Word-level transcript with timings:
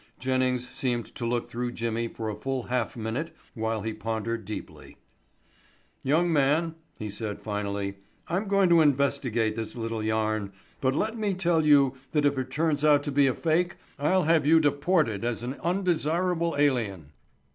Jennings 0.17 0.67
seemed 0.67 1.05
to 1.13 1.27
look 1.27 1.47
through 1.47 1.73
Jimmy 1.73 2.07
for 2.07 2.27
a 2.27 2.33
full 2.35 2.63
half 2.63 2.97
minute 2.97 3.35
while 3.53 3.83
he 3.83 3.93
pondered 3.93 4.45
deeply. 4.45 4.97
"Young 6.01 6.33
man," 6.33 6.73
he 6.97 7.07
said 7.11 7.39
finally. 7.43 7.97
"I'm 8.27 8.47
going 8.47 8.67
to 8.69 8.81
investigate 8.81 9.55
this 9.55 9.75
little 9.75 10.01
yarn, 10.01 10.53
but 10.81 10.95
let 10.95 11.19
me 11.19 11.35
tell 11.35 11.63
you 11.63 11.93
that 12.13 12.25
if 12.25 12.35
it 12.39 12.49
turns 12.49 12.83
out 12.83 13.03
to 13.03 13.11
be 13.11 13.27
a 13.27 13.35
fake, 13.35 13.75
I'll 13.99 14.23
have 14.23 14.43
you 14.43 14.59
deported 14.59 15.23
as 15.23 15.43
an 15.43 15.57
undesirable 15.61 16.55
alien." 16.57 17.11